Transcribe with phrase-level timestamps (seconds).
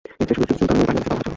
[0.21, 1.29] এর চেয়ে যদি শুনতাম মেয়ে পালিয়ে গেছে, তাও ভালো ছিল।